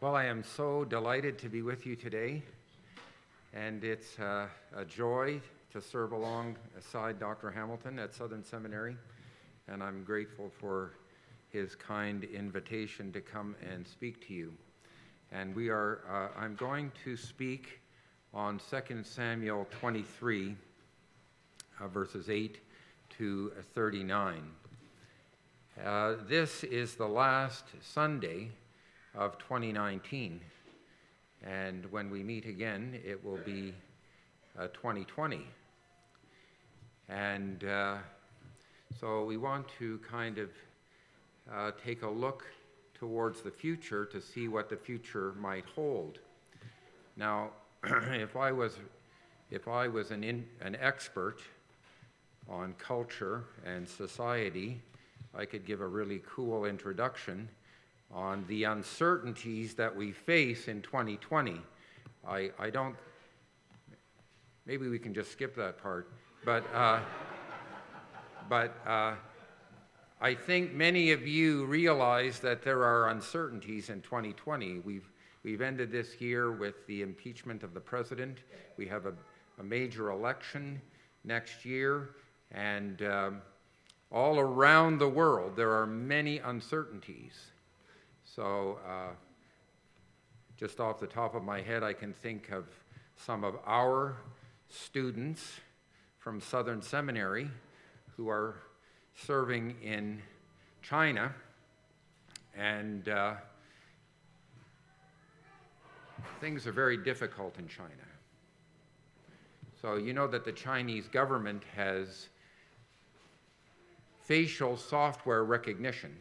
[0.00, 2.42] Well, I am so delighted to be with you today,
[3.54, 5.40] and it's uh, a joy
[5.72, 7.50] to serve alongside Dr.
[7.50, 8.96] Hamilton at Southern Seminary,
[9.68, 10.90] and I'm grateful for
[11.52, 14.52] his kind invitation to come and speak to you.
[15.32, 17.80] And we are, uh, I'm going to speak
[18.34, 20.56] on 2 Samuel 23,
[21.80, 22.58] uh, verses 8
[23.16, 24.42] to 39.
[25.82, 28.50] Uh, this is the last Sunday
[29.14, 30.40] of 2019.
[31.42, 33.74] And when we meet again, it will be
[34.58, 35.46] uh, 2020.
[37.08, 37.96] And uh,
[38.98, 40.50] so we want to kind of
[41.52, 42.44] uh, take a look
[42.94, 46.18] towards the future to see what the future might hold.
[47.16, 47.50] Now,
[47.84, 48.78] if I was,
[49.50, 51.40] if I was an, in, an expert
[52.48, 54.80] on culture and society,
[55.36, 57.48] I could give a really cool introduction
[58.14, 61.60] on the uncertainties that we face in 2020.
[62.26, 62.94] I, I don't,
[64.66, 66.12] maybe we can just skip that part,
[66.44, 67.00] but, uh,
[68.48, 69.14] but uh,
[70.20, 74.78] I think many of you realize that there are uncertainties in 2020.
[74.78, 75.10] We've,
[75.42, 78.38] we've ended this year with the impeachment of the president.
[78.76, 79.12] We have a,
[79.58, 80.80] a major election
[81.24, 82.10] next year,
[82.52, 83.42] and um,
[84.12, 87.50] all around the world there are many uncertainties.
[88.34, 89.12] So, uh,
[90.56, 92.64] just off the top of my head, I can think of
[93.16, 94.16] some of our
[94.68, 95.60] students
[96.18, 97.48] from Southern Seminary
[98.16, 98.56] who are
[99.14, 100.20] serving in
[100.82, 101.32] China.
[102.56, 103.34] And uh,
[106.40, 107.92] things are very difficult in China.
[109.80, 112.30] So, you know that the Chinese government has
[114.24, 116.16] facial software recognition.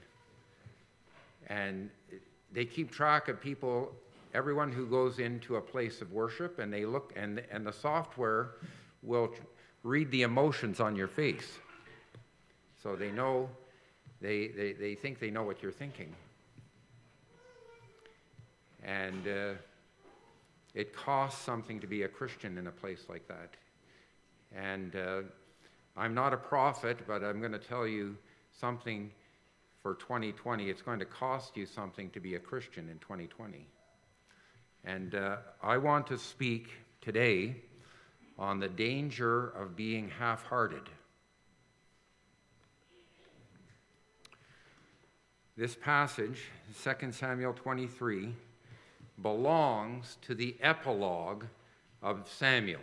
[1.47, 1.89] And
[2.54, 3.92] they keep track of people,
[4.34, 8.52] everyone who goes into a place of worship, and they look, and, and the software
[9.02, 9.34] will
[9.81, 11.58] read the emotions on your face.
[12.81, 13.50] So they know,
[14.22, 16.13] they, they, they think they know what you're thinking.
[18.84, 19.53] And uh,
[20.74, 23.56] it costs something to be a Christian in a place like that.
[24.56, 25.22] And uh,
[25.97, 28.16] I'm not a prophet, but I'm going to tell you
[28.59, 29.09] something
[29.83, 30.69] for 2020.
[30.69, 33.67] It's going to cost you something to be a Christian in 2020.
[34.85, 36.69] And uh, I want to speak
[37.01, 37.57] today
[38.39, 40.89] on the danger of being half hearted.
[45.55, 46.45] This passage,
[46.81, 48.33] 2 Samuel 23,
[49.21, 51.44] belongs to the epilogue
[52.01, 52.79] of Samuel.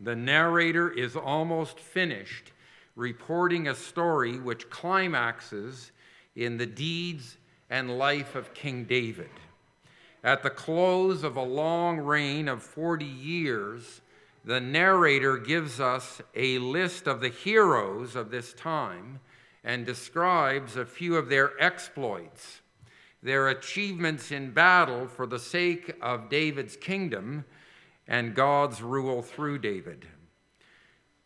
[0.00, 2.52] The narrator is almost finished
[3.00, 5.90] reporting a story which climaxes
[6.36, 7.38] in the deeds
[7.70, 9.30] and life of King David.
[10.22, 14.02] At the close of a long reign of 40 years,
[14.44, 19.20] the narrator gives us a list of the heroes of this time
[19.64, 22.60] and describes a few of their exploits,
[23.22, 27.46] their achievements in battle for the sake of David's kingdom
[28.06, 30.06] and God's rule through David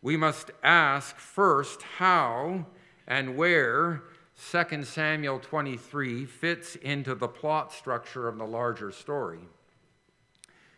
[0.01, 2.65] we must ask first how
[3.07, 4.03] and where
[4.51, 9.39] 2 Samuel 23 fits into the plot structure of the larger story.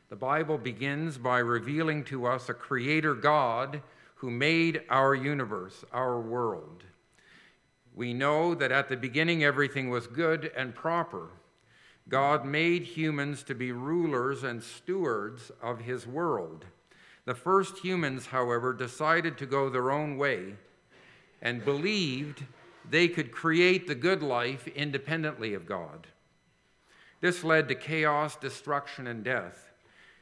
[0.09, 3.81] The Bible begins by revealing to us a creator God
[4.15, 6.83] who made our universe, our world.
[7.93, 11.29] We know that at the beginning everything was good and proper.
[12.07, 16.65] God made humans to be rulers and stewards of his world.
[17.27, 20.55] The first humans, however, decided to go their own way
[21.41, 22.45] and believed
[22.89, 26.07] they could create the good life independently of God.
[27.19, 29.71] This led to chaos, destruction, and death.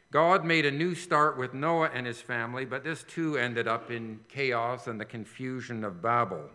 [0.09, 3.91] God made a new start with Noah and his family, but this too ended up
[3.91, 6.49] in chaos and the confusion of Babel.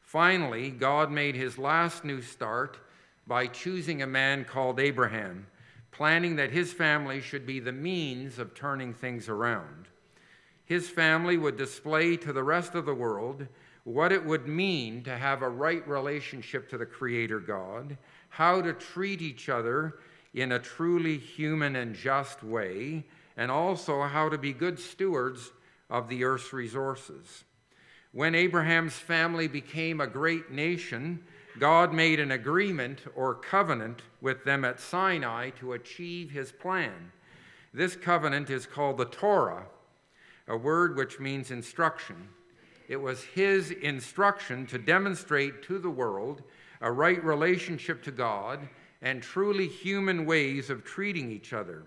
[0.00, 2.78] Finally, God made his last new start
[3.26, 5.46] by choosing a man called Abraham
[5.92, 9.86] planning that his family should be the means of turning things around.
[10.64, 13.46] His family would display to the rest of the world
[13.84, 17.98] what it would mean to have a right relationship to the Creator God,
[18.30, 19.98] how to treat each other
[20.34, 23.04] in a truly human and just way,
[23.36, 25.52] and also how to be good stewards
[25.90, 27.44] of the earth's resources.
[28.12, 31.24] When Abraham's family became a great nation,
[31.58, 37.12] God made an agreement or covenant with them at Sinai to achieve his plan.
[37.74, 39.66] This covenant is called the Torah,
[40.48, 42.28] a word which means instruction.
[42.88, 46.42] It was his instruction to demonstrate to the world
[46.80, 48.68] a right relationship to God
[49.02, 51.84] and truly human ways of treating each other.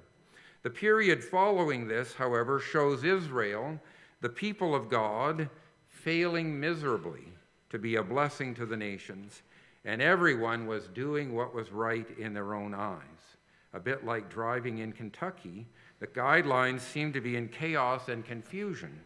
[0.64, 3.80] The period following this, however, shows Israel,
[4.22, 5.50] the people of God,
[5.88, 7.34] failing miserably
[7.70, 9.44] to be a blessing to the nations,
[9.86, 13.00] and everyone was doing what was right in their own eyes.
[13.74, 15.68] A bit like driving in Kentucky,
[16.00, 19.00] the guidelines seemed to be in chaos and confusion.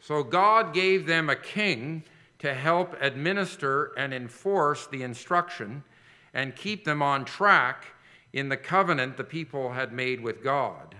[0.00, 2.04] So God gave them a king
[2.40, 5.84] to help administer and enforce the instruction
[6.34, 7.84] and keep them on track
[8.32, 10.96] in the covenant the people had made with God.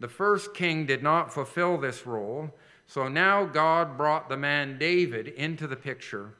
[0.00, 2.50] The first king did not fulfill this role,
[2.86, 6.34] so now God brought the man David into the picture.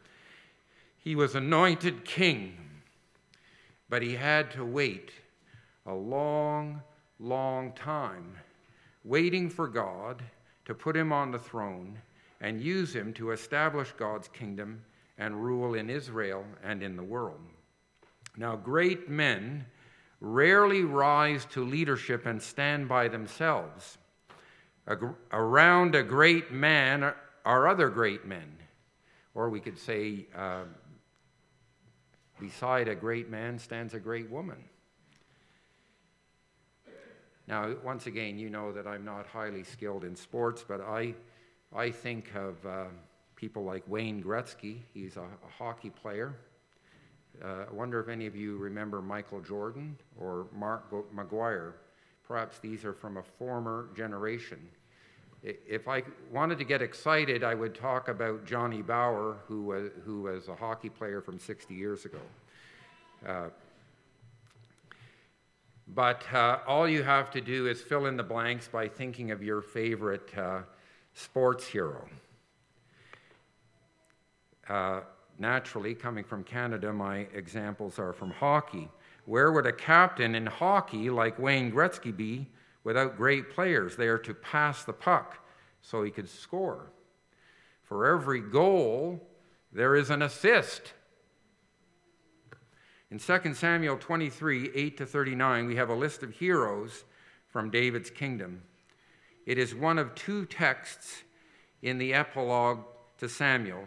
[1.02, 2.56] He was anointed king,
[3.88, 5.10] but he had to wait
[5.84, 6.80] a long,
[7.18, 8.36] long time,
[9.02, 10.22] waiting for God
[10.64, 11.98] to put him on the throne
[12.40, 14.84] and use him to establish God's kingdom
[15.18, 17.40] and rule in Israel and in the world.
[18.36, 19.66] Now, great men
[20.20, 23.98] rarely rise to leadership and stand by themselves.
[25.32, 27.12] Around a great man
[27.44, 28.56] are other great men.
[29.34, 30.64] Or we could say, uh,
[32.42, 34.58] beside a great man stands a great woman.
[37.46, 41.14] Now, once again, you know that I'm not highly skilled in sports, but I
[41.74, 42.86] I think of uh,
[43.36, 44.78] people like Wayne Gretzky.
[44.92, 46.34] He's a, a hockey player.
[47.42, 51.74] Uh, I wonder if any of you remember Michael Jordan or Mark McGwire.
[52.26, 54.58] Perhaps these are from a former generation.
[55.42, 60.22] If I wanted to get excited, I would talk about Johnny Bower, who was, who
[60.22, 62.20] was a hockey player from 60 years ago.
[63.26, 63.48] Uh,
[65.88, 69.42] but uh, all you have to do is fill in the blanks by thinking of
[69.42, 70.60] your favorite uh,
[71.14, 72.08] sports hero.
[74.68, 75.00] Uh,
[75.40, 78.88] naturally, coming from Canada, my examples are from hockey.
[79.24, 82.46] Where would a captain in hockey like Wayne Gretzky be
[82.84, 85.38] without great players there to pass the puck
[85.80, 86.90] so he could score?
[87.82, 89.20] For every goal,
[89.72, 90.94] there is an assist.
[93.10, 97.04] In 2 Samuel 23 8 to 39, we have a list of heroes
[97.48, 98.62] from David's kingdom.
[99.44, 101.22] It is one of two texts
[101.82, 102.84] in the epilogue
[103.18, 103.84] to Samuel.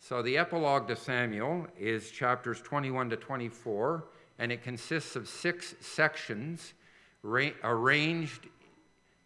[0.00, 4.08] So the epilogue to Samuel is chapters 21 to 24,
[4.38, 6.74] and it consists of six sections
[7.24, 8.48] arranged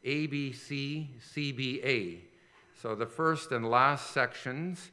[0.04, 2.20] A, B, C, C, B, A.
[2.80, 4.90] So the first and last sections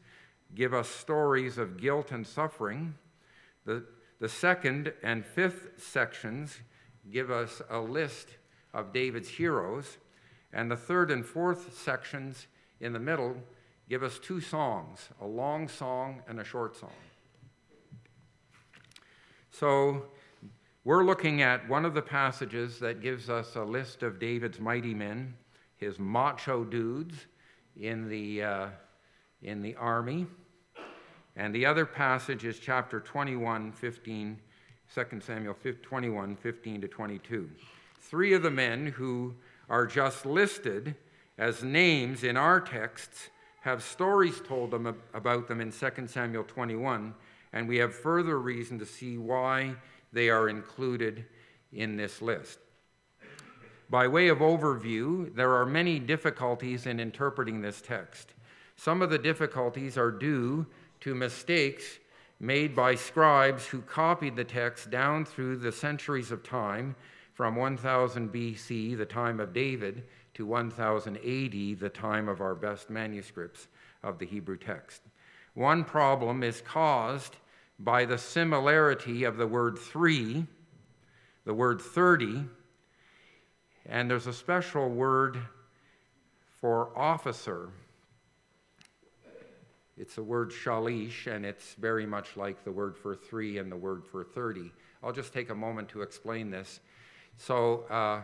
[0.55, 2.95] give us stories of guilt and suffering.
[3.65, 3.83] The,
[4.19, 6.59] the second and fifth sections
[7.11, 8.29] give us a list
[8.73, 9.97] of David's heroes.
[10.53, 12.47] And the third and fourth sections
[12.79, 13.35] in the middle
[13.89, 16.91] give us two songs a long song and a short song.
[19.51, 20.05] So
[20.85, 24.94] we're looking at one of the passages that gives us a list of David's mighty
[24.94, 25.33] men,
[25.77, 27.15] his macho dudes
[27.80, 28.68] in the, uh,
[29.41, 30.27] in the army.
[31.35, 34.39] And the other passage is chapter 21, 15,
[34.94, 37.50] 2 Samuel 21, 15 to 22.
[38.01, 39.36] Three of the men who
[39.69, 40.95] are just listed
[41.38, 43.29] as names in our texts,
[43.62, 47.13] have stories told them about them in 2 Samuel 21,
[47.53, 49.74] and we have further reason to see why
[50.13, 51.25] they are included
[51.74, 52.60] in this list.
[53.89, 58.34] By way of overview, there are many difficulties in interpreting this text.
[58.75, 60.65] Some of the difficulties are due
[61.01, 62.00] to mistakes
[62.39, 66.96] made by scribes who copied the text down through the centuries of time
[67.34, 70.03] from 1000 BC, the time of David,
[70.34, 73.67] to 1000 AD, the time of our best manuscripts
[74.03, 75.01] of the Hebrew text.
[75.53, 77.38] One problem is caused
[77.80, 80.46] by the similarity of the word three,
[81.46, 82.46] the word 30,
[83.86, 85.38] and there's a special word
[86.62, 87.70] for officer.
[89.98, 93.75] It's the word shalish, and it's very much like the word for three and the
[93.75, 94.72] word for 30.
[95.03, 96.80] I'll just take a moment to explain this.
[97.38, 98.22] So, uh,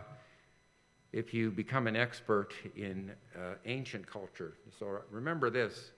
[1.12, 5.90] if you become an expert in uh, ancient culture, so remember this: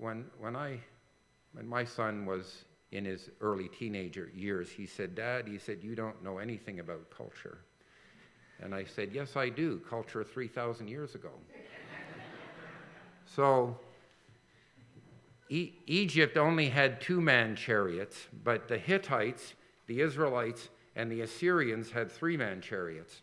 [0.00, 0.80] when when I
[1.52, 2.64] when my son was
[2.96, 7.10] in his early teenager years, he said, "Dad," he said, "you don't know anything about
[7.10, 7.58] culture."
[8.60, 9.80] And I said, "Yes, I do.
[9.80, 11.30] Culture 3,000 years ago."
[13.26, 13.78] so.
[15.48, 19.54] E- Egypt only had two man chariots, but the Hittites,
[19.86, 23.22] the Israelites, and the Assyrians had three man chariots.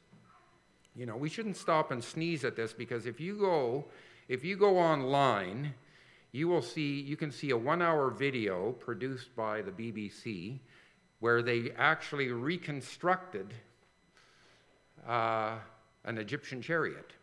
[0.96, 3.86] You know, we shouldn't stop and sneeze at this because if you go,
[4.30, 5.74] if you go online,
[6.34, 10.60] you will see, you can see a one hour video produced by the BBC
[11.20, 13.54] where they actually reconstructed
[15.08, 15.56] uh,
[16.04, 17.14] an Egyptian chariot.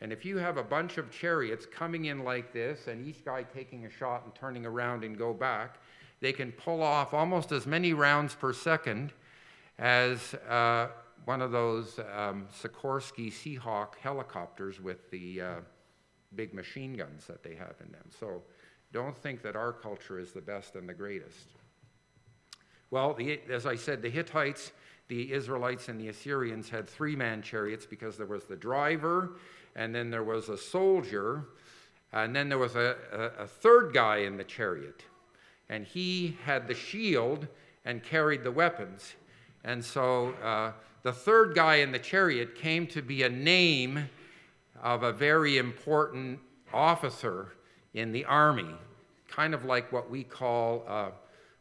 [0.00, 3.42] And if you have a bunch of chariots coming in like this, and each guy
[3.42, 5.78] taking a shot and turning around and go back,
[6.20, 9.12] they can pull off almost as many rounds per second
[9.80, 10.88] as uh,
[11.24, 15.54] one of those um, Sikorsky Seahawk helicopters with the uh,
[16.34, 18.04] big machine guns that they have in them.
[18.18, 18.42] So
[18.92, 21.48] don't think that our culture is the best and the greatest.
[22.90, 24.72] Well, the, as I said, the Hittites,
[25.08, 29.32] the Israelites, and the Assyrians had three man chariots because there was the driver,
[29.76, 31.44] and then there was a soldier,
[32.12, 35.02] and then there was a, a, a third guy in the chariot.
[35.68, 37.46] And he had the shield
[37.84, 39.14] and carried the weapons.
[39.64, 44.08] And so uh, the third guy in the chariot came to be a name
[44.82, 46.40] of a very important
[46.72, 47.52] officer
[47.94, 48.74] in the army,
[49.28, 50.84] kind of like what we call.
[50.86, 51.10] Uh,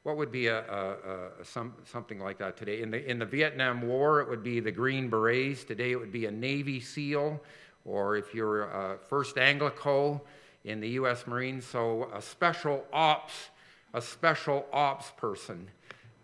[0.03, 2.81] what would be a, a, a, some, something like that today?
[2.81, 5.65] In the, in the Vietnam War, it would be the Green Berets.
[5.65, 7.41] Today, it would be a Navy SEAL,
[7.83, 10.21] or if you're a First ANGLICO
[10.63, 11.27] in the U.S.
[11.27, 13.49] Marines, so a special ops,
[13.93, 15.67] a special ops person,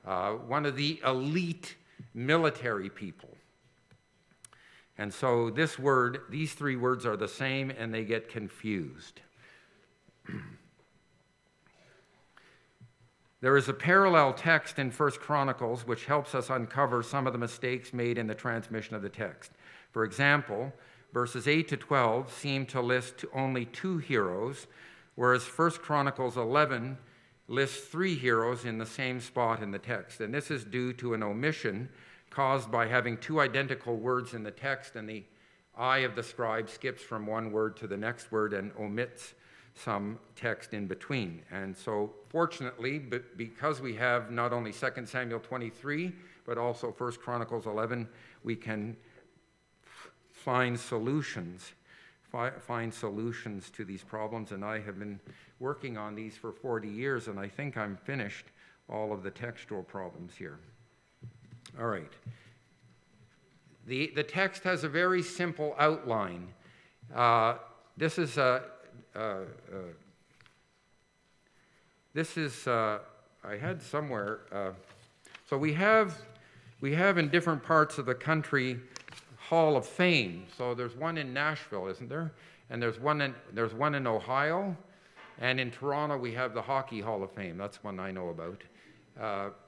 [0.06, 1.76] uh, one of the elite
[2.14, 3.30] military people.
[4.98, 9.22] And so this word, these three words are the same, and they get confused.
[13.44, 17.40] There is a parallel text in 1 Chronicles which helps us uncover some of the
[17.40, 19.52] mistakes made in the transmission of the text.
[19.92, 20.72] For example,
[21.14, 24.68] verses 8 to 12 seem to list only two heroes,
[25.16, 26.98] whereas 1 Chronicles 11
[27.50, 30.22] lists three heroes in the same spot in the text.
[30.22, 31.90] And this is due to an omission
[32.34, 35.24] caused by having two identical words in the text, and the
[35.78, 39.36] eye of the scribe skips from one word to the next word and omits
[39.76, 41.42] some text in between.
[41.52, 46.12] And so, fortunately, because we have not only 2 Samuel 23,
[46.46, 48.08] but also 1 Chronicles 11,
[48.44, 48.96] we can
[50.32, 51.74] find solutions,
[52.60, 54.52] find solutions to these problems.
[54.52, 55.20] And I have been
[55.60, 58.46] working on these for 40 years, and I think I'm finished
[58.90, 60.60] all of the textual problems here.
[61.80, 62.12] All right.
[63.88, 66.48] The, the text has a very simple outline.
[67.14, 67.56] Uh,
[67.98, 68.64] this is a,
[69.16, 69.44] uh, uh,
[72.14, 73.00] this is, uh,
[73.44, 74.76] I had somewhere,
[75.50, 76.16] so we have,
[76.80, 78.80] we have in different parts of the country
[79.38, 80.46] Hall of Fame.
[80.58, 82.32] So there's one in Nashville, isn't there?
[82.70, 84.76] And there's one in, there's one in Ohio.
[85.40, 87.58] And in Toronto, we have the Hockey Hall of Fame.
[87.58, 88.64] That's one I know about.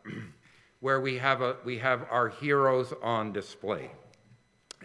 [0.86, 3.90] Where we have, a, we have our heroes on display.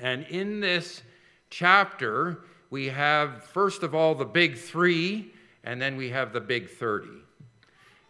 [0.00, 1.02] And in this
[1.50, 2.38] chapter,
[2.71, 7.07] we have, first of all, the big three, and then we have the big 30.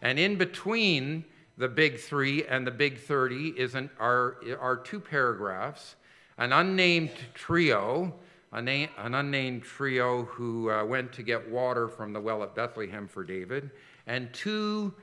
[0.01, 1.25] And in between
[1.57, 5.97] the big three and the big 30 is an, are, are two paragraphs
[6.37, 8.13] an unnamed trio,
[8.53, 13.09] an, an unnamed trio who uh, went to get water from the well at Bethlehem
[13.09, 13.69] for David,
[14.07, 14.93] and two,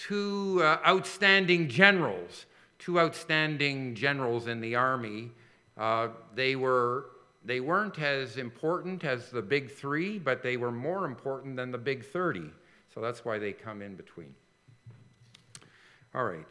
[0.00, 2.46] two uh, outstanding generals,
[2.78, 5.30] two outstanding generals in the army.
[5.76, 7.06] Uh, they were
[7.44, 11.78] they weren't as important as the big three, but they were more important than the
[11.78, 12.50] big 30.
[12.94, 14.34] So that's why they come in between.
[16.14, 16.50] All right.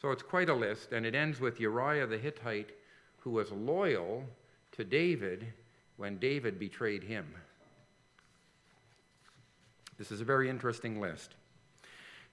[0.00, 2.70] So it's quite a list, and it ends with Uriah the Hittite,
[3.18, 4.24] who was loyal
[4.72, 5.52] to David
[5.98, 7.26] when David betrayed him.
[9.98, 11.34] This is a very interesting list.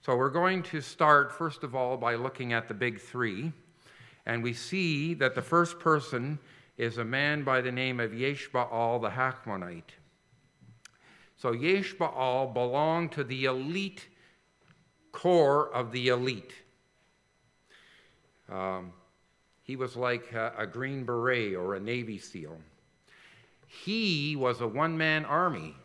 [0.03, 3.53] So we're going to start, first of all, by looking at the big three.
[4.25, 6.39] And we see that the first person
[6.77, 9.95] is a man by the name of Yeshbaal the Hachmonite.
[11.37, 14.09] So Yeshbaal belonged to the elite
[15.13, 16.51] core of the elite.
[18.51, 18.91] Um,
[19.61, 22.57] he was like a, a Green Beret or a Navy SEAL.
[23.67, 25.77] He was a one man army.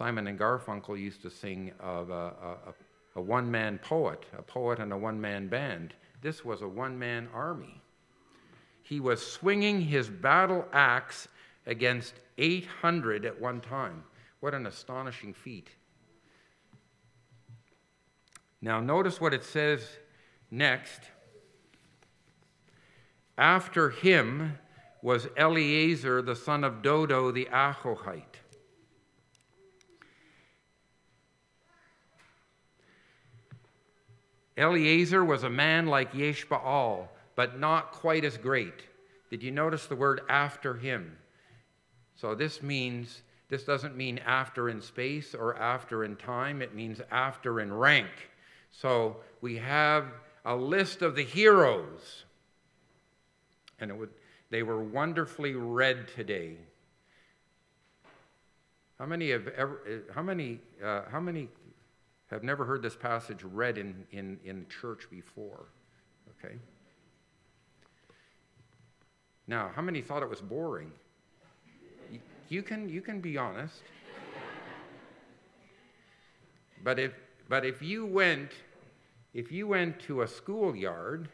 [0.00, 2.74] Simon and Garfunkel used to sing of a, a,
[3.16, 5.92] a one man poet, a poet and a one man band.
[6.22, 7.82] This was a one man army.
[8.82, 11.28] He was swinging his battle axe
[11.66, 14.02] against 800 at one time.
[14.40, 15.68] What an astonishing feat.
[18.62, 19.86] Now, notice what it says
[20.50, 21.02] next.
[23.36, 24.56] After him
[25.02, 28.39] was Eleazar, the son of Dodo the Ahohite.
[34.56, 37.08] Eleazar was a man like Yeshbaal
[37.40, 38.82] but not quite as great.
[39.30, 41.16] Did you notice the word after him?
[42.16, 47.00] So this means, this doesn't mean after in space or after in time, it means
[47.10, 48.10] after in rank.
[48.72, 50.04] So we have
[50.44, 52.24] a list of the heroes.
[53.78, 54.10] And it would,
[54.50, 56.58] they were wonderfully read today.
[58.98, 59.80] How many have ever,
[60.10, 61.48] uh, how many, uh, how many
[62.30, 65.66] have never heard this passage read in, in, in church before?
[66.38, 66.54] Okay.
[69.46, 70.92] Now, how many thought it was boring?
[72.48, 73.82] You can, you can be honest.
[76.84, 77.12] but, if,
[77.48, 78.50] but if you went,
[79.34, 81.28] if you went to a schoolyard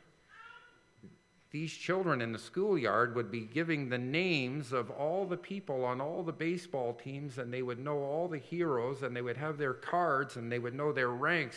[1.57, 6.03] these children in the schoolyard would be giving the names of all the people on
[6.03, 9.57] all the baseball teams, and they would know all the heroes, and they would have
[9.57, 11.57] their cards, and they would know their ranks.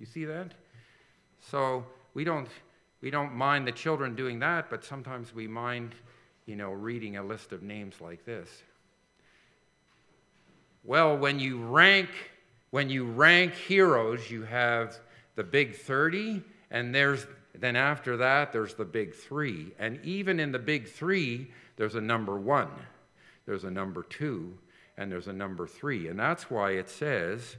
[0.00, 0.54] You see that?
[1.48, 2.48] So we don't,
[3.02, 5.94] we don't mind the children doing that, but sometimes we mind,
[6.46, 8.48] you know, reading a list of names like this.
[10.82, 12.08] Well, when you rank,
[12.70, 14.98] when you rank heroes, you have
[15.36, 19.72] the big 30, and there's then after that, there's the big three.
[19.78, 22.70] And even in the big three, there's a number one,
[23.46, 24.54] there's a number two,
[24.96, 26.08] and there's a number three.
[26.08, 27.56] And that's why it says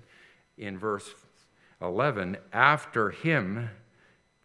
[0.57, 1.13] in verse
[1.81, 3.69] 11, after him,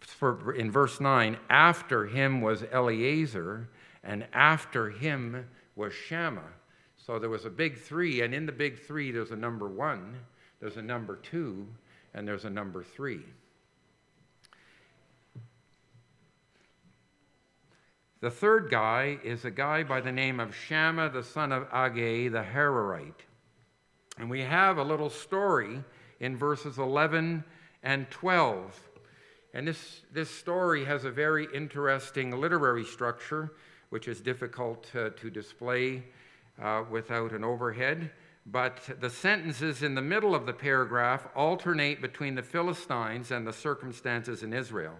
[0.00, 3.68] for, in verse 9, after him was Eleazar,
[4.02, 6.52] and after him was Shammah.
[6.96, 10.16] So there was a big three, and in the big three, there's a number one,
[10.60, 11.66] there's a number two,
[12.14, 13.20] and there's a number three.
[18.20, 22.32] The third guy is a guy by the name of Shammah, the son of Agee,
[22.32, 23.26] the Hararite.
[24.18, 25.84] And we have a little story
[26.20, 27.44] in verses 11
[27.82, 28.80] and 12.
[29.52, 33.52] And this, this story has a very interesting literary structure,
[33.90, 36.02] which is difficult to, to display
[36.60, 38.10] uh, without an overhead.
[38.46, 43.52] But the sentences in the middle of the paragraph alternate between the Philistines and the
[43.52, 44.94] circumstances in Israel.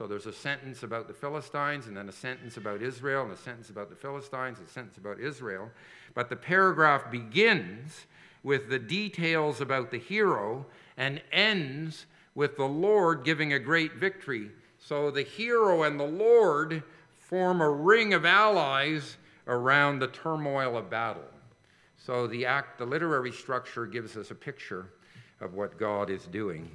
[0.00, 3.36] So there's a sentence about the Philistines, and then a sentence about Israel, and a
[3.36, 5.68] sentence about the Philistines, a sentence about Israel.
[6.14, 8.06] But the paragraph begins
[8.42, 10.64] with the details about the hero
[10.96, 14.50] and ends with the Lord giving a great victory.
[14.78, 16.82] So the hero and the Lord
[17.18, 21.28] form a ring of allies around the turmoil of battle.
[21.98, 24.86] So the act, the literary structure gives us a picture
[25.42, 26.70] of what God is doing.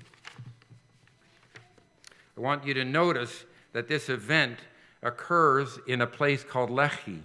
[2.38, 4.60] I want you to notice that this event
[5.02, 7.22] occurs in a place called Lehi.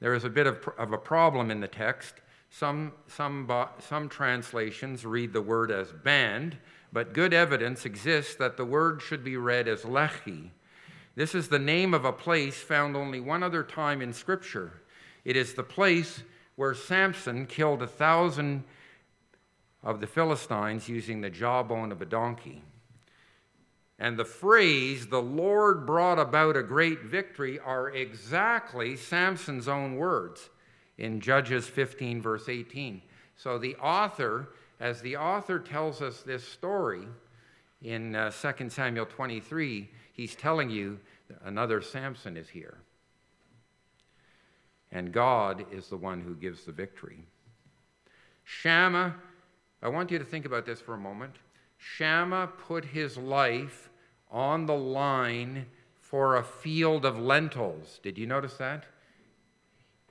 [0.00, 2.14] There is a bit of, of a problem in the text.
[2.50, 6.56] Some, some, some translations read the word as band,
[6.92, 10.50] but good evidence exists that the word should be read as Lehi.
[11.14, 14.82] This is the name of a place found only one other time in Scripture.
[15.24, 16.22] It is the place
[16.56, 18.64] where Samson killed a thousand
[19.82, 22.62] of the Philistines using the jawbone of a donkey.
[23.98, 30.50] And the phrase, the Lord brought about a great victory, are exactly Samson's own words
[30.98, 33.00] in Judges 15, verse 18.
[33.36, 37.06] So the author, as the author tells us this story
[37.82, 40.98] in uh, 2 Samuel 23, he's telling you
[41.44, 42.78] another Samson is here.
[44.92, 47.26] And God is the one who gives the victory.
[48.44, 49.14] Shammah,
[49.82, 51.34] I want you to think about this for a moment.
[51.78, 53.90] Shammah put his life
[54.30, 55.66] on the line
[56.00, 58.00] for a field of lentils.
[58.02, 58.84] Did you notice that?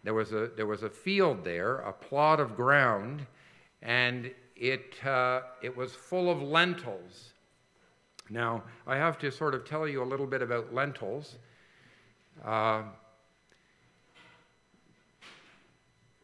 [0.04, 3.25] There was a, there was a field there, a plot of ground,
[3.82, 7.34] and it, uh, it was full of lentils.
[8.30, 11.36] Now, I have to sort of tell you a little bit about lentils.
[12.43, 12.84] Uh,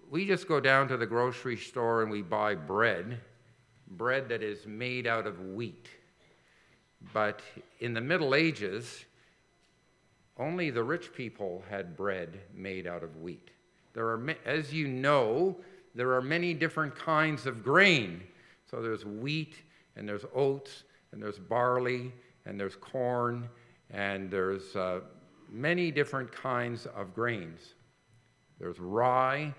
[0.09, 3.19] we just go down to the grocery store and we buy bread
[3.97, 5.87] bread that is made out of wheat.
[7.13, 7.41] But
[7.79, 9.05] in the Middle Ages,
[10.37, 13.49] only the rich people had bread made out of wheat.
[13.93, 15.57] There are, as you know,
[15.93, 18.23] there are many different kinds of grain.
[18.69, 19.55] So there's wheat,
[19.95, 22.13] and there's oats, and there's barley,
[22.45, 23.49] and there's corn,
[23.89, 25.01] and there's uh,
[25.49, 27.73] many different kinds of grains.
[28.59, 29.53] There's rye.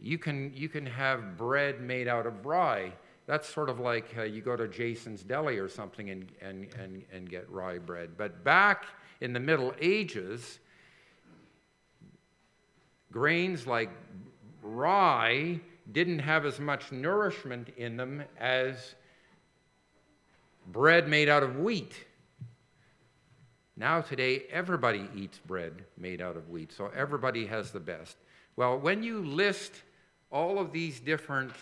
[0.00, 2.92] You can, you can have bread made out of rye
[3.28, 7.04] that's sort of like uh, you go to Jason's Deli or something and, and, and,
[7.12, 8.12] and get rye bread.
[8.16, 8.86] But back
[9.20, 10.58] in the Middle Ages,
[13.12, 13.90] grains like
[14.62, 15.60] rye
[15.92, 18.94] didn't have as much nourishment in them as
[20.68, 22.06] bread made out of wheat.
[23.76, 28.16] Now, today, everybody eats bread made out of wheat, so everybody has the best.
[28.56, 29.72] Well, when you list
[30.30, 31.52] all of these different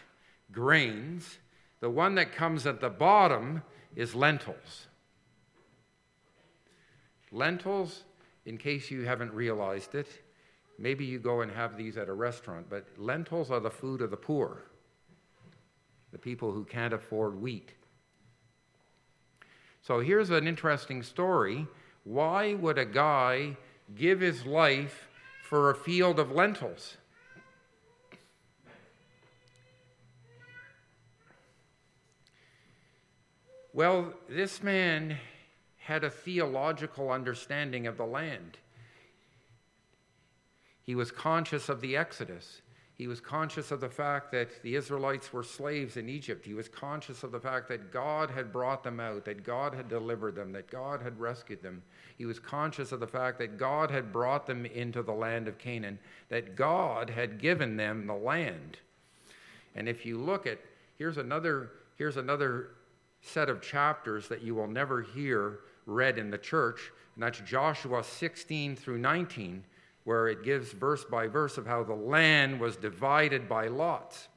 [0.52, 1.38] grains,
[1.80, 3.62] the one that comes at the bottom
[3.94, 4.86] is lentils.
[7.32, 8.04] Lentils,
[8.44, 10.08] in case you haven't realized it,
[10.78, 14.10] maybe you go and have these at a restaurant, but lentils are the food of
[14.10, 14.62] the poor,
[16.12, 17.72] the people who can't afford wheat.
[19.82, 21.66] So here's an interesting story.
[22.04, 23.56] Why would a guy
[23.94, 25.08] give his life
[25.42, 26.96] for a field of lentils?
[33.76, 35.18] Well, this man
[35.76, 38.56] had a theological understanding of the land.
[40.82, 42.62] He was conscious of the Exodus.
[42.94, 46.46] He was conscious of the fact that the Israelites were slaves in Egypt.
[46.46, 49.90] He was conscious of the fact that God had brought them out, that God had
[49.90, 51.82] delivered them, that God had rescued them.
[52.16, 55.58] He was conscious of the fact that God had brought them into the land of
[55.58, 55.98] Canaan,
[56.30, 58.78] that God had given them the land.
[59.74, 60.60] And if you look at,
[60.96, 62.70] here's another, here's another
[63.26, 68.02] set of chapters that you will never hear read in the church, and that's Joshua
[68.02, 69.64] 16 through 19,
[70.04, 74.28] where it gives verse by verse of how the land was divided by lots.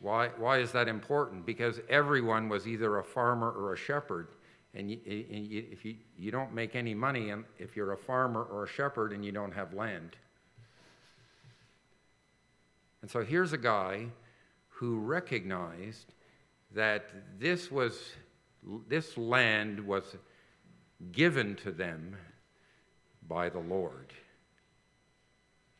[0.00, 1.46] Why, why is that important?
[1.46, 4.28] Because everyone was either a farmer or a shepherd.
[4.74, 8.64] And, you, you, if you, you don't make any money if you're a farmer or
[8.64, 10.16] a shepherd and you don't have land.
[13.00, 14.06] And so here's a guy
[14.68, 16.12] who recognized
[16.72, 17.98] that this was
[18.88, 20.16] this land was
[21.12, 22.16] given to them
[23.28, 24.12] by the Lord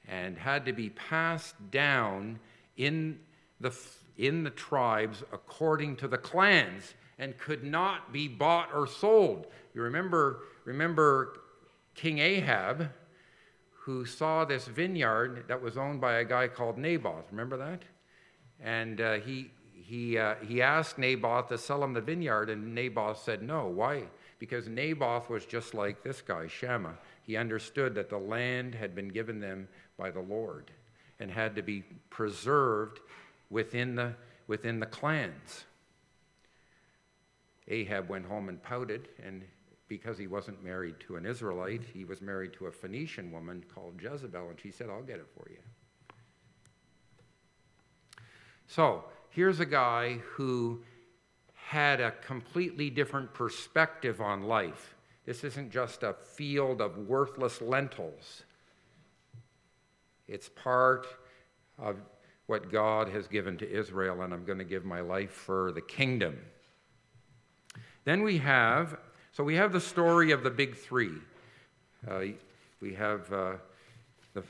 [0.08, 2.38] and had to be passed down
[2.76, 3.18] in
[3.60, 3.76] the,
[4.16, 9.46] in the tribes according to the clans and could not be bought or sold.
[9.74, 11.40] You remember, remember
[11.94, 12.90] King Ahab,
[13.72, 17.24] who saw this vineyard that was owned by a guy called Naboth.
[17.30, 17.82] Remember that?
[18.60, 19.50] And uh, he,
[19.86, 23.68] he, uh, he asked Naboth to sell him the vineyard, and Naboth said no.
[23.68, 24.02] Why?
[24.40, 26.98] Because Naboth was just like this guy, Shammah.
[27.22, 30.72] He understood that the land had been given them by the Lord
[31.20, 32.98] and had to be preserved
[33.48, 34.14] within the,
[34.48, 35.64] within the clans.
[37.68, 39.42] Ahab went home and pouted, and
[39.86, 44.02] because he wasn't married to an Israelite, he was married to a Phoenician woman called
[44.02, 45.58] Jezebel, and she said, I'll get it for you.
[48.66, 49.04] So,
[49.36, 50.80] here's a guy who
[51.52, 54.94] had a completely different perspective on life.
[55.26, 58.44] This isn't just a field of worthless lentils,
[60.26, 61.06] it's part
[61.78, 61.98] of
[62.46, 65.82] what God has given to Israel, and I'm going to give my life for the
[65.82, 66.38] kingdom.
[68.04, 68.96] Then we have,
[69.32, 71.18] so we have the story of the big three.
[72.08, 72.22] Uh,
[72.80, 73.52] we have uh,
[74.32, 74.42] the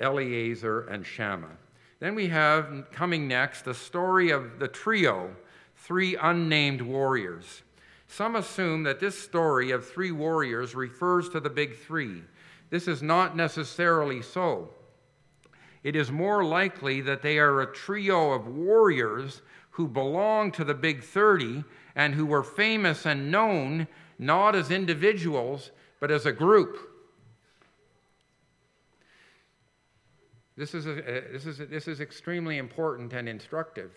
[0.00, 1.56] Eleazar, and Shammah.
[2.00, 5.36] Then we have coming next the story of the trio,
[5.76, 7.62] three unnamed warriors.
[8.08, 12.22] Some assume that this story of three warriors refers to the big three.
[12.70, 14.70] This is not necessarily so.
[15.82, 20.74] It is more likely that they are a trio of warriors who belong to the
[20.74, 23.86] big 30 and who were famous and known
[24.18, 26.89] not as individuals, but as a group.
[30.60, 30.92] This is, a,
[31.32, 33.92] this, is a, this is extremely important and instructive.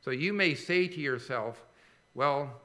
[0.00, 1.64] So you may say to yourself,
[2.12, 2.60] well,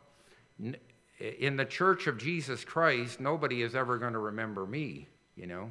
[1.20, 5.70] in the church of Jesus Christ, nobody is ever going to remember me, you know.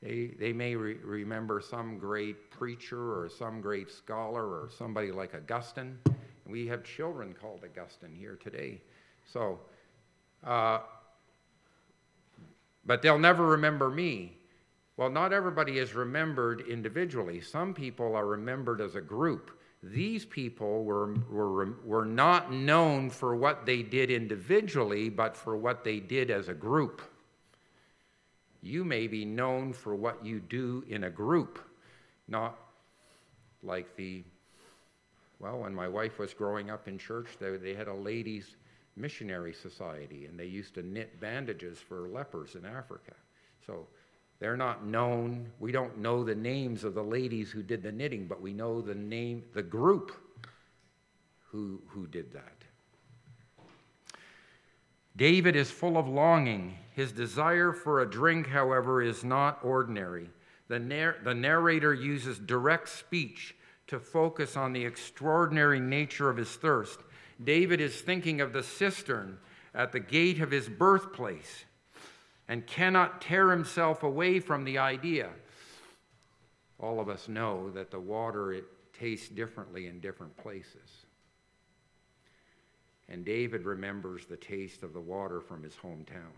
[0.00, 5.34] They, they may re- remember some great preacher or some great scholar or somebody like
[5.34, 5.98] Augustine.
[6.46, 8.80] We have children called Augustine here today.
[9.30, 9.58] So,
[10.42, 10.78] uh,
[12.86, 14.37] but they'll never remember me.
[14.98, 17.40] Well, not everybody is remembered individually.
[17.40, 19.52] Some people are remembered as a group.
[19.80, 25.84] These people were, were, were not known for what they did individually, but for what
[25.84, 27.00] they did as a group.
[28.60, 31.60] You may be known for what you do in a group,
[32.26, 32.58] not
[33.62, 34.24] like the,
[35.38, 38.56] well, when my wife was growing up in church, they, they had a ladies'
[38.96, 43.12] missionary society, and they used to knit bandages for lepers in Africa.
[43.64, 43.86] So
[44.40, 45.50] they're not known.
[45.58, 48.80] We don't know the names of the ladies who did the knitting, but we know
[48.80, 50.12] the name, the group
[51.50, 52.52] who, who did that.
[55.16, 56.78] David is full of longing.
[56.94, 60.30] His desire for a drink, however, is not ordinary.
[60.68, 63.56] The, narr- the narrator uses direct speech
[63.88, 67.00] to focus on the extraordinary nature of his thirst.
[67.42, 69.38] David is thinking of the cistern
[69.74, 71.64] at the gate of his birthplace
[72.48, 75.28] and cannot tear himself away from the idea.
[76.78, 78.64] All of us know that the water it
[78.98, 81.04] tastes differently in different places.
[83.10, 86.36] and David remembers the taste of the water from his hometown.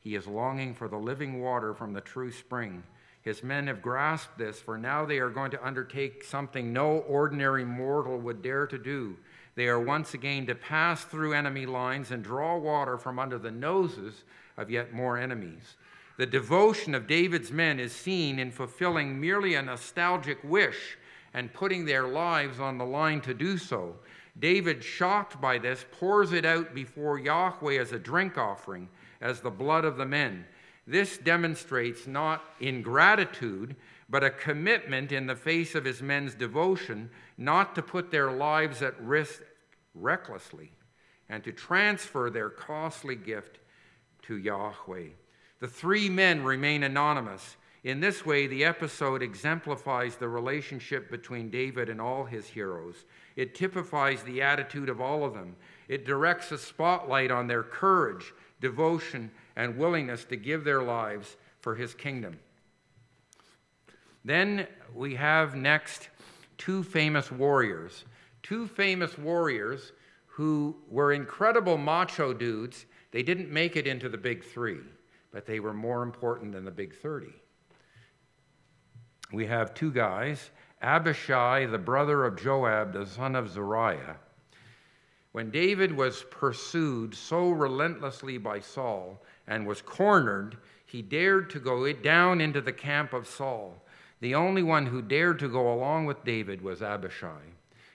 [0.00, 2.82] He is longing for the living water from the true spring.
[3.22, 7.64] His men have grasped this, for now they are going to undertake something no ordinary
[7.64, 9.16] mortal would dare to do.
[9.56, 13.50] They are once again to pass through enemy lines and draw water from under the
[13.50, 14.22] noses
[14.56, 15.76] of yet more enemies.
[16.18, 20.98] The devotion of David's men is seen in fulfilling merely a nostalgic wish
[21.34, 23.96] and putting their lives on the line to do so.
[24.38, 28.88] David, shocked by this, pours it out before Yahweh as a drink offering,
[29.20, 30.46] as the blood of the men.
[30.86, 33.74] This demonstrates not ingratitude,
[34.08, 38.82] but a commitment in the face of his men's devotion not to put their lives
[38.82, 39.42] at risk
[39.94, 40.70] recklessly
[41.28, 43.58] and to transfer their costly gift
[44.22, 45.08] to Yahweh.
[45.58, 47.56] The three men remain anonymous.
[47.82, 53.04] In this way, the episode exemplifies the relationship between David and all his heroes.
[53.36, 55.56] It typifies the attitude of all of them.
[55.88, 61.74] It directs a spotlight on their courage, devotion, and willingness to give their lives for
[61.74, 62.38] his kingdom.
[64.26, 66.10] Then we have next
[66.58, 68.04] two famous warriors.
[68.42, 69.92] Two famous warriors
[70.26, 72.84] who were incredible macho dudes.
[73.10, 74.80] They didn't make it into the big three
[75.36, 77.26] but they were more important than the big 30.
[79.34, 80.48] We have two guys
[80.80, 84.16] Abishai, the brother of Joab, the son of Zeruiah.
[85.32, 91.92] When David was pursued so relentlessly by Saul and was cornered, he dared to go
[91.92, 93.84] down into the camp of Saul.
[94.20, 97.42] The only one who dared to go along with David was Abishai.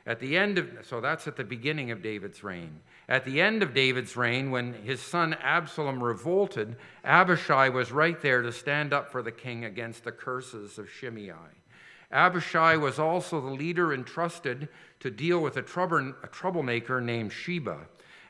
[0.05, 2.79] At the end of, so that's at the beginning of David's reign.
[3.07, 8.41] At the end of David's reign, when his son Absalom revolted, Abishai was right there
[8.41, 11.33] to stand up for the king against the curses of Shimei.
[12.11, 17.77] Abishai was also the leader entrusted to deal with a, trouble, a troublemaker named Sheba.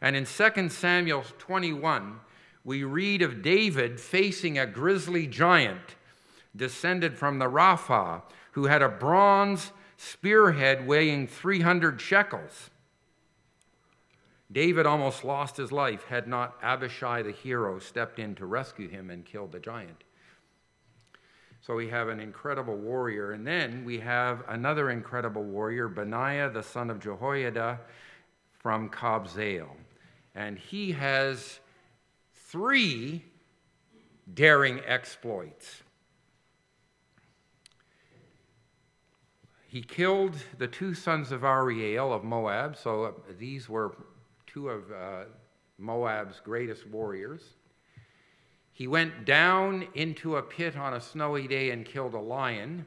[0.02, 2.20] And in 2 Samuel 21,
[2.64, 5.96] we read of David facing a grisly giant
[6.56, 12.70] descended from the Rapha who had a bronze spearhead weighing 300 shekels.
[14.52, 19.10] David almost lost his life had not Abishai the hero stepped in to rescue him
[19.10, 20.04] and kill the giant.
[21.62, 23.32] So we have an incredible warrior.
[23.32, 27.80] And then we have another incredible warrior, Benaiah the son of Jehoiada
[28.60, 29.70] from Kabzeel.
[30.34, 31.60] And he has
[32.34, 33.24] three
[34.34, 35.84] daring exploits.
[39.72, 43.96] He killed the two sons of Ariel of Moab, so these were
[44.46, 45.24] two of uh,
[45.78, 47.42] Moab's greatest warriors.
[48.74, 52.86] He went down into a pit on a snowy day and killed a lion.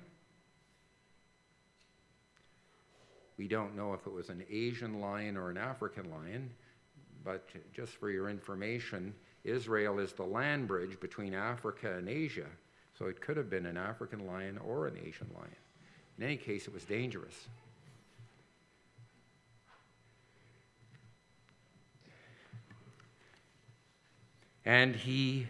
[3.38, 6.50] We don't know if it was an Asian lion or an African lion,
[7.24, 12.50] but just for your information, Israel is the land bridge between Africa and Asia,
[12.98, 15.56] so it could have been an African lion or an Asian lion.
[16.18, 17.48] In any case, it was dangerous.
[24.64, 25.46] And he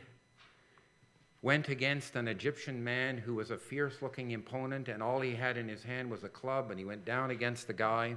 [1.42, 5.56] went against an Egyptian man who was a fierce looking opponent, and all he had
[5.56, 8.16] in his hand was a club, and he went down against the guy.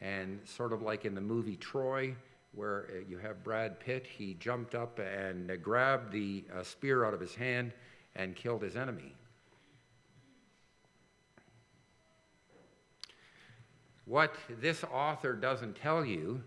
[0.00, 2.14] And sort of like in the movie Troy,
[2.52, 7.14] where uh, you have Brad Pitt, he jumped up and grabbed the uh, spear out
[7.14, 7.72] of his hand
[8.14, 9.17] and killed his enemy.
[14.08, 16.42] What this author doesn't tell you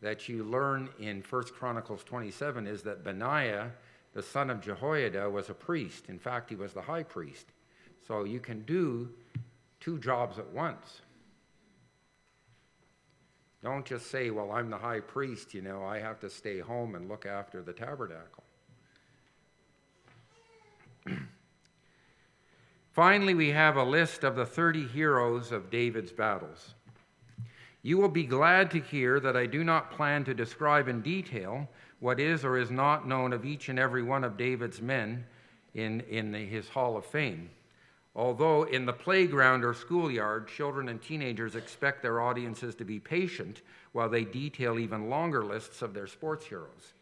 [0.00, 3.70] that you learn in 1 Chronicles 27 is that Benaiah,
[4.14, 6.06] the son of Jehoiada, was a priest.
[6.08, 7.48] In fact, he was the high priest.
[8.06, 9.10] So you can do
[9.78, 11.02] two jobs at once.
[13.62, 16.94] Don't just say, well, I'm the high priest, you know, I have to stay home
[16.94, 18.44] and look after the tabernacle.
[22.92, 26.75] Finally, we have a list of the 30 heroes of David's battles.
[27.86, 31.68] You will be glad to hear that I do not plan to describe in detail
[32.00, 35.24] what is or is not known of each and every one of David's men
[35.72, 37.48] in, in the, his Hall of Fame.
[38.16, 43.62] Although in the playground or schoolyard, children and teenagers expect their audiences to be patient
[43.92, 46.92] while they detail even longer lists of their sports heroes.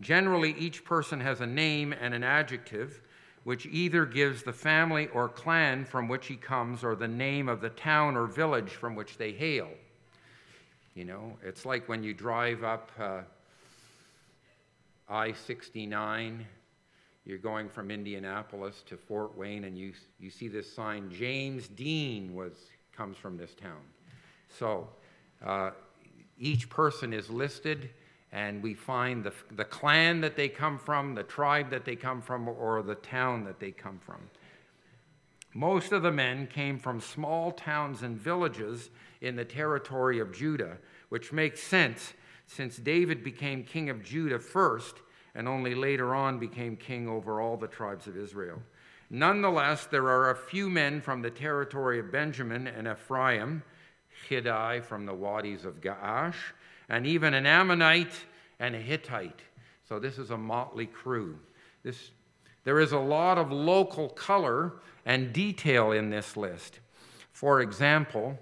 [0.00, 3.02] Generally, each person has a name and an adjective
[3.46, 7.60] which either gives the family or clan from which he comes or the name of
[7.60, 9.68] the town or village from which they hail.
[10.96, 13.20] You know, it's like when you drive up uh,
[15.08, 16.44] I 69,
[17.24, 22.34] you're going from Indianapolis to Fort Wayne, and you, you see this sign James Dean
[22.34, 22.52] was,
[22.96, 23.82] comes from this town.
[24.58, 24.88] So
[25.44, 25.70] uh,
[26.36, 27.90] each person is listed,
[28.32, 32.20] and we find the, the clan that they come from, the tribe that they come
[32.20, 34.20] from, or the town that they come from.
[35.54, 40.76] Most of the men came from small towns and villages in the territory of Judah,
[41.08, 42.12] which makes sense
[42.46, 44.96] since David became king of Judah first
[45.34, 48.60] and only later on became king over all the tribes of Israel.
[49.10, 53.62] Nonetheless, there are a few men from the territory of Benjamin and Ephraim,
[54.28, 56.36] Hiddai from the wadis of Gaash,
[56.88, 58.24] and even an Ammonite
[58.58, 59.40] and a Hittite.
[59.88, 61.38] So this is a motley crew.
[61.82, 62.10] This,
[62.64, 66.80] there is a lot of local color and detail in this list.
[67.32, 68.38] For example,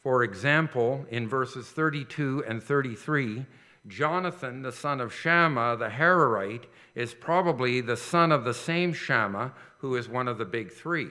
[0.00, 3.46] for example, in verses 32 and 33,
[3.86, 6.64] Jonathan, the son of Shammah, the Hararite,
[6.94, 11.08] is probably the son of the same Shammah who is one of the big three.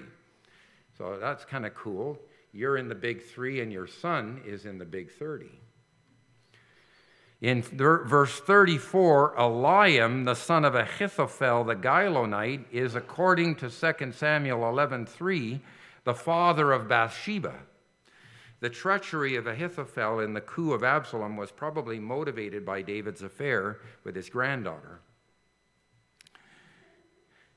[0.98, 2.20] So that's kind of cool.
[2.52, 5.50] You're in the big three, and your son is in the big 30.
[7.44, 14.60] In verse 34, Eliam, the son of Ahithophel the Gilonite, is, according to 2 Samuel
[14.60, 15.60] 11:3,
[16.06, 17.56] the father of Bathsheba.
[18.62, 23.82] The treachery of Ahithophel in the coup of Absalom was probably motivated by David's affair
[24.06, 25.02] with his granddaughter.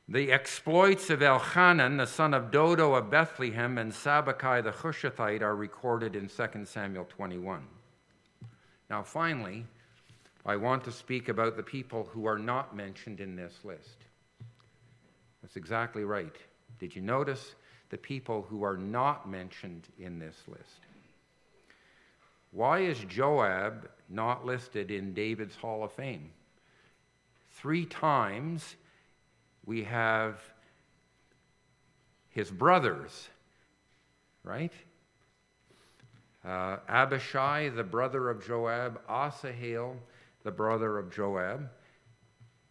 [0.09, 5.55] The exploits of Elchanan, the son of Dodo of Bethlehem, and Sabbakai the Hushathite are
[5.55, 7.69] recorded in 2 Samuel 21.
[8.89, 9.67] Now, finally,
[10.47, 14.05] I want to speak about the people who are not mentioned in this list.
[15.43, 16.35] That's exactly right.
[16.79, 17.57] Did you notice
[17.91, 20.87] the people who are not mentioned in this list?
[22.53, 26.31] Why is Joab not listed in David's Hall of Fame?
[27.51, 28.77] Three times
[29.65, 30.39] we have
[32.31, 33.29] his brothers,
[34.45, 34.73] right?
[36.45, 39.97] Uh, Abishai, the brother of Joab, Asahel,
[40.47, 41.69] the brother of Joab.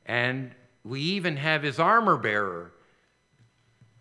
[0.08, 2.72] And we even have his armor bearer.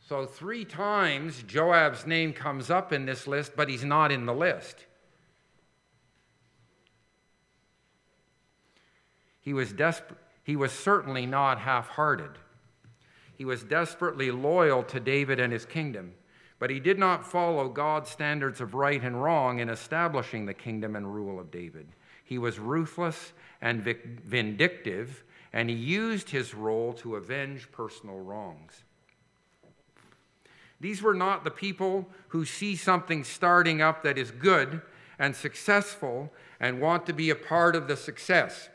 [0.09, 4.35] So, three times Joab's name comes up in this list, but he's not in the
[4.35, 4.87] list.
[9.41, 10.19] He was, desperate.
[10.43, 12.39] he was certainly not half hearted.
[13.37, 16.15] He was desperately loyal to David and his kingdom,
[16.59, 20.97] but he did not follow God's standards of right and wrong in establishing the kingdom
[20.97, 21.89] and rule of David.
[22.25, 28.83] He was ruthless and vindictive, and he used his role to avenge personal wrongs.
[30.81, 34.83] These were not the people who see something starting up that is good
[35.19, 38.69] and successful and want to be a part of the success.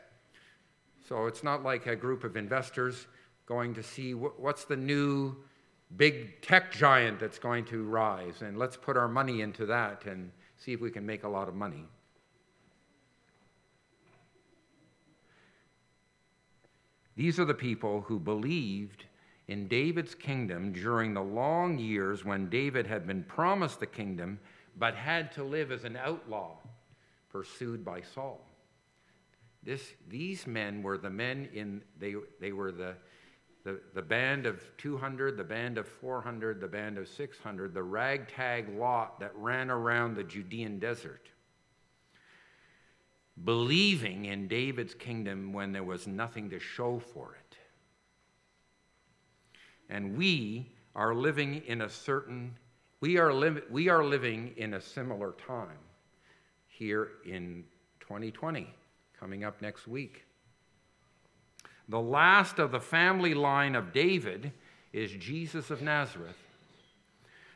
[1.08, 3.06] So it's not like a group of investors
[3.46, 5.36] going to see what's the new
[5.96, 10.30] big tech giant that's going to rise, and let's put our money into that and
[10.56, 11.84] see if we can make a lot of money.
[17.20, 19.04] These are the people who believed
[19.46, 24.40] in David's kingdom during the long years when David had been promised the kingdom
[24.78, 26.56] but had to live as an outlaw
[27.28, 28.40] pursued by Saul.
[29.62, 32.94] This, these men were the men in, they, they were the,
[33.64, 38.78] the, the band of 200, the band of 400, the band of 600, the ragtag
[38.78, 41.28] lot that ran around the Judean desert
[43.44, 47.56] believing in David's kingdom when there was nothing to show for it.
[49.88, 52.54] And we are living in a certain,
[53.00, 55.78] we are, li- we are living in a similar time
[56.68, 57.64] here in
[58.00, 58.72] 2020,
[59.18, 60.24] coming up next week.
[61.88, 64.52] The last of the family line of David
[64.92, 66.38] is Jesus of Nazareth.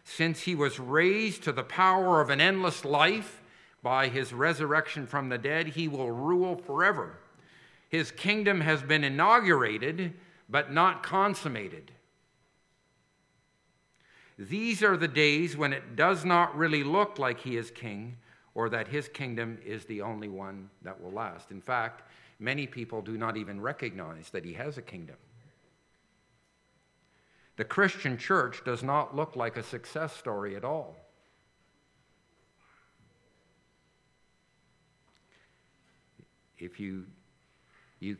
[0.04, 3.40] Since he was raised to the power of an endless life,
[3.84, 7.18] by his resurrection from the dead, he will rule forever.
[7.90, 10.14] His kingdom has been inaugurated,
[10.48, 11.92] but not consummated.
[14.38, 18.16] These are the days when it does not really look like he is king
[18.54, 21.50] or that his kingdom is the only one that will last.
[21.50, 22.02] In fact,
[22.38, 25.16] many people do not even recognize that he has a kingdom.
[27.56, 30.96] The Christian church does not look like a success story at all.
[36.58, 37.04] If you,
[38.00, 38.16] you,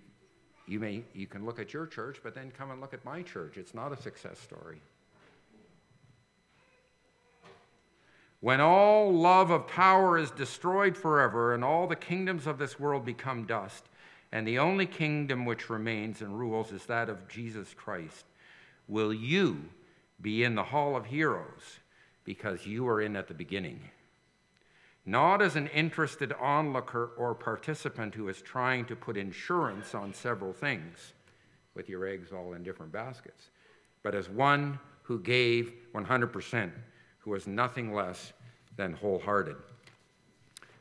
[0.66, 3.22] you, may, you can look at your church, but then come and look at my
[3.22, 3.56] church.
[3.56, 4.80] It's not a success story.
[8.40, 13.04] When all love of power is destroyed forever and all the kingdoms of this world
[13.04, 13.88] become dust,
[14.32, 18.26] and the only kingdom which remains and rules is that of Jesus Christ,
[18.88, 19.70] will you
[20.20, 21.78] be in the hall of heroes
[22.24, 23.80] because you were in at the beginning?
[25.06, 30.52] Not as an interested onlooker or participant who is trying to put insurance on several
[30.52, 31.12] things
[31.74, 33.50] with your eggs all in different baskets,
[34.02, 36.70] but as one who gave 100%,
[37.18, 38.32] who was nothing less
[38.76, 39.56] than wholehearted.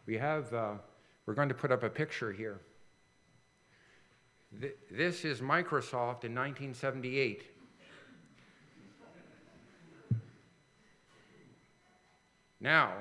[0.05, 0.73] We have, uh,
[1.25, 2.59] we're going to put up a picture here.
[4.59, 7.43] Th- this is Microsoft in 1978.
[12.61, 12.93] Now,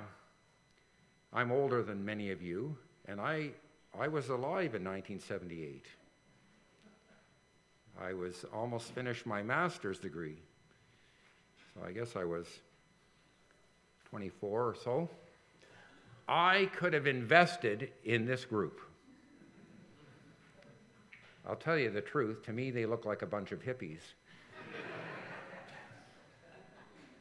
[1.32, 2.76] I'm older than many of you,
[3.06, 3.50] and I,
[3.98, 5.86] I was alive in 1978.
[8.00, 10.36] I was almost finished my master's degree.
[11.74, 12.46] So I guess I was
[14.10, 15.08] 24 or so.
[16.28, 18.80] I could have invested in this group.
[21.48, 24.00] I'll tell you the truth, to me, they look like a bunch of hippies.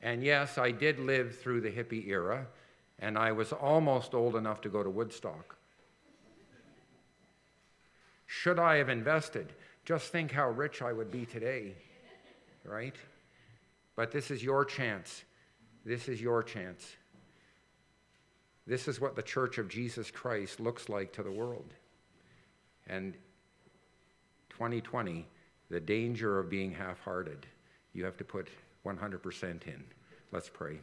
[0.01, 2.45] and yes, I did live through the hippie era
[3.02, 5.58] and I was almost old enough to go to Woodstock.
[8.28, 9.52] Should I have invested?
[9.84, 11.74] Just think how rich I would be today,
[12.64, 12.95] right?
[13.95, 15.24] But this is your chance.
[15.84, 16.95] This is your chance.
[18.68, 21.74] This is what the church of Jesus Christ looks like to the world.
[22.88, 23.16] And
[24.49, 25.28] 2020,
[25.70, 27.47] the danger of being half hearted,
[27.93, 28.49] you have to put
[28.86, 29.84] 100% in.
[30.32, 30.80] Let's pray.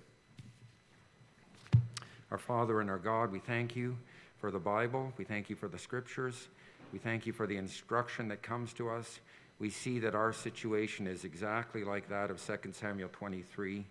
[2.30, 3.96] Our Father and our God, we thank you
[4.36, 5.12] for the Bible.
[5.16, 6.48] We thank you for the scriptures.
[6.92, 9.20] We thank you for the instruction that comes to us.
[9.58, 13.84] We see that our situation is exactly like that of 2 Samuel 23.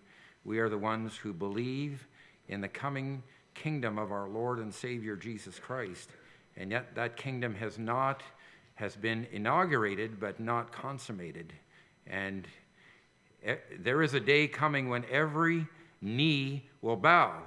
[0.44, 2.06] We are the ones who believe
[2.48, 3.24] in the coming
[3.54, 6.08] kingdom of our Lord and Savior Jesus Christ.
[6.56, 8.22] And yet that kingdom has not
[8.76, 11.52] has been inaugurated but not consummated.
[12.06, 12.46] And
[13.80, 15.66] there is a day coming when every
[16.00, 17.42] knee will bow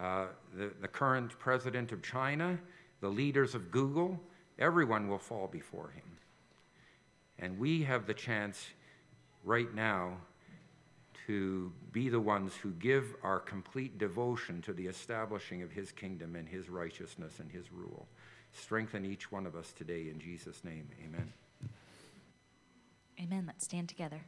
[0.00, 0.26] uh,
[0.56, 2.58] the, the current president of China,
[3.00, 4.20] the leaders of Google,
[4.58, 6.02] everyone will fall before him.
[7.38, 8.66] And we have the chance
[9.44, 10.16] right now
[11.26, 16.36] to be the ones who give our complete devotion to the establishing of his kingdom
[16.36, 18.06] and his righteousness and his rule.
[18.52, 20.88] Strengthen each one of us today in Jesus' name.
[21.04, 21.32] Amen.
[23.20, 23.44] Amen.
[23.46, 24.20] Let's stand together.